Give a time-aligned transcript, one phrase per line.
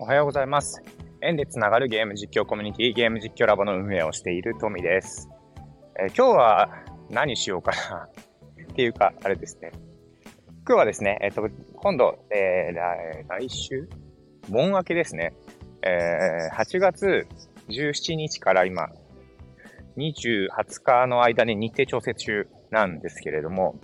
[0.00, 0.80] おはようございます。
[1.20, 5.28] 縁でつながるゲーム実況コミュニティ、ゲーム実況ラボの運営をしているトミです。
[6.00, 6.70] えー、今日は
[7.10, 8.06] 何しようかな
[8.70, 9.72] っていうか、あれですね。
[10.68, 13.88] 今日はですね、えっ、ー、と、今度、えー、来週
[14.48, 15.34] 盆明けですね。
[15.82, 17.26] えー、8月
[17.68, 18.90] 17日から今、
[19.96, 23.80] 20、20日の間に日程調整中なんですけれども、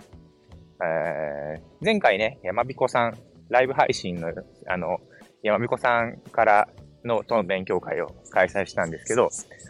[0.81, 3.17] えー、前回ね、山彦さん、
[3.49, 4.31] ライブ配信の、
[4.69, 5.01] あの、
[5.43, 6.69] 山彦さんから
[7.03, 9.29] の、との勉強会を開催したんですけど、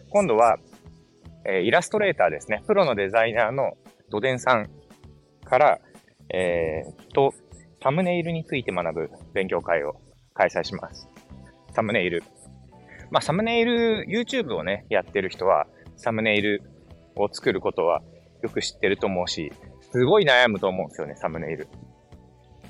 [0.10, 0.58] 今度は、
[1.46, 2.64] えー、イラストレーターですね。
[2.66, 3.74] プロのデザイナーの
[4.10, 4.70] ドデンさん
[5.44, 5.80] から、
[6.34, 7.34] えー、と、
[7.84, 9.96] サムネイルについて学ぶ勉強会を
[10.34, 11.08] 開催します。
[11.74, 12.24] サムネイル。
[13.12, 16.64] まあ、サムネイル、YouTube をね、やってる人は、サムネイル
[17.16, 18.02] を作ることは
[18.42, 19.52] よく知ってると思うし、
[19.92, 21.68] すごい悩むと思うんですよね、サムネイル。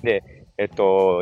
[0.03, 0.23] で、
[0.57, 1.21] えっと、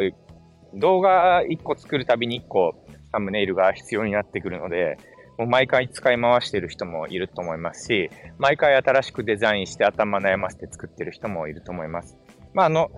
[0.75, 2.75] 動画1個作るたびに1個
[3.11, 4.97] サムネイルが必要になってくるので、
[5.37, 12.17] もう毎回使い回してる人もいると思いますし、毎回新しくデザインして頭悩ませて作ってる人もいると思います。
[12.53, 12.91] まあ、あの、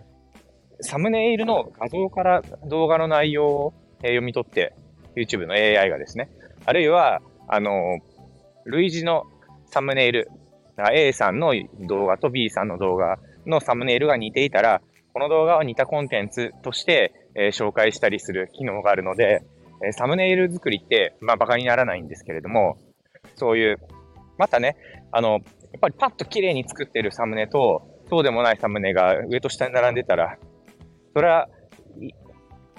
[0.81, 4.73] サムネイルの画像から動画の内容を読み取って、
[5.15, 6.29] YouTube の AI がですね、
[6.65, 7.99] あるいは、あの、
[8.65, 9.23] 類似の
[9.67, 10.29] サムネイル、
[10.93, 11.53] A さんの
[11.87, 14.81] 動画と B さんの動画のサムネイルが似ていたら、
[15.13, 19.43] この動画は似たコンテンツとして、え、紹介したりする機能があるので、
[19.83, 22.77] え、サムネイル作りって、まあ、馬鹿にならないんですけれども、
[23.35, 23.77] そういう、
[24.37, 24.77] またね、
[25.11, 25.41] あの、やっ
[25.81, 30.37] ぱりパッと綺麗に作ってるサムネと、そうでもないサムネが上と下に並んでたら、
[31.13, 31.49] それは、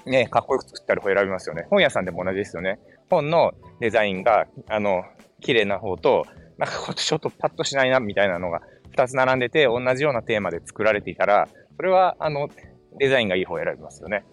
[0.06, 1.66] ね、かっこよく作ったら方選びますよね。
[1.68, 2.78] 本屋さんでも同じですよね。
[3.10, 5.04] 本のデザインが、あの、
[5.41, 6.26] 綺麗な方と、
[6.58, 8.62] なんかちょっとパッとしないなみたいなのが
[8.94, 12.48] 2つ並んでて、同じようなテーマで作られていたら、それは、あの、
[12.98, 14.24] デザインがいい方を選びますよね。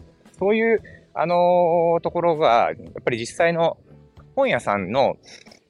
[0.44, 0.82] そういう、
[1.14, 3.78] あのー、ところが、やっぱり実際の
[4.36, 5.16] 本屋さんの、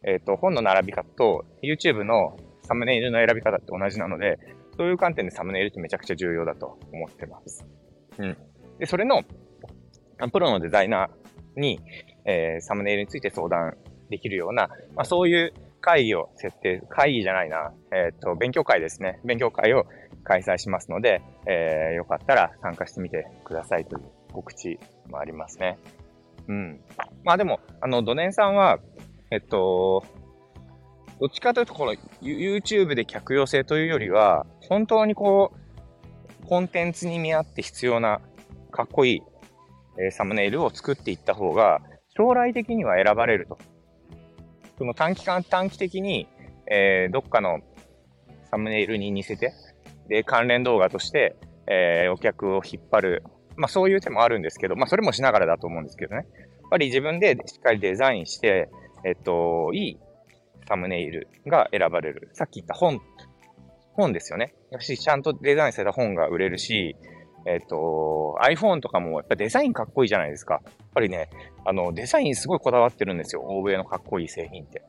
[0.03, 4.39] えっ、ー、と、本の並び方と YouTube のサムネイルの選び方って同じなので、
[4.75, 7.63] そういう観点でサムネイルってめちゃくちゃ重要だと思ってます。
[8.17, 8.35] うん。
[8.79, 9.21] で、それの、
[10.31, 11.79] プロのデザイナーに、
[12.25, 13.77] えー、サムネイルについて相談
[14.09, 19.19] できるような、まあ、そういう会議を設定、会議じゃないな、えっ、ー、と、勉強会ですね。
[19.23, 19.85] 勉強会を
[20.23, 24.79] 開催しますので、えー、よかったら参加してみてくださいという告知
[25.09, 25.77] もありますね。
[26.47, 26.81] うん。
[27.23, 28.79] まあでも、あの、ドネンさんは、
[29.31, 30.03] えっと、
[31.19, 35.53] どっちかというと、この YouTube で客寄せというよりは、本当にこ
[36.43, 38.19] う、コンテンツに見合って必要な
[38.71, 39.21] かっこいい、
[39.97, 41.81] えー、サムネイルを作っていった方が、
[42.15, 43.57] 将来的には選ばれると。
[44.77, 46.27] その短期間、短期的に、
[46.69, 47.59] えー、どっかの
[48.51, 49.53] サムネイルに似せて、
[50.09, 51.35] で、関連動画として、
[51.67, 53.23] えー、お客を引っ張る。
[53.55, 56.25] まあそういう手もあるんですけど、まあそれもしながらだと思うんですけどね。
[56.37, 58.69] やっぱり自分でしっかりデザインして、
[59.05, 59.99] えっと、いい
[60.67, 62.29] サムネイルが選ばれる。
[62.33, 63.01] さっき言った本、
[63.93, 64.53] 本ですよね。
[64.71, 66.95] やし、ちゃんとデザインされた本が売れるし、
[67.45, 70.61] えっと、iPhone とかもやっぱデザインかっこいいじゃないですか。
[70.63, 71.29] やっぱりね、
[71.65, 73.41] あの、デザインすごいこだわってるんですよ。
[73.41, 74.81] 欧米のかっこいい製品って。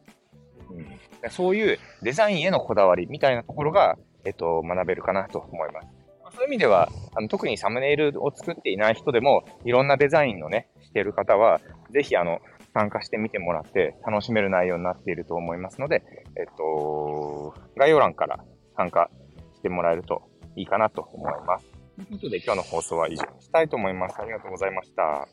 [0.71, 6.04] うん、そういうデザインへのこだわりみたいなところが、えっと、学べるかなと思います。
[6.45, 11.59] そういう意味では、あの特にサムネイルを作っていない人でも、いろんなデザインのね、している方は、
[11.91, 12.41] ぜひあの、
[12.75, 16.03] 参加してみてもらって楽しめる内容になっていると思いますので、
[16.37, 18.45] えっと、概要欄から
[18.77, 19.09] 参加
[19.55, 21.67] してもらえるといいかなと思います。
[21.97, 24.21] ということで今日の放送は以上にしたいと思います。
[24.21, 25.27] ありがとうございました。